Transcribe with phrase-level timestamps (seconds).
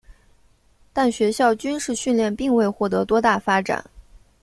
[0.93, 3.85] 但学校军事训练并未获得多大发展。